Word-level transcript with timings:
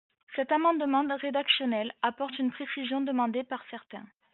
Cet 0.35 0.51
amendement 0.51 1.05
rédactionnel 1.15 1.93
apporte 2.01 2.39
une 2.39 2.49
précision 2.51 3.01
demandée 3.01 3.43
par 3.43 3.61
certains. 3.69 4.07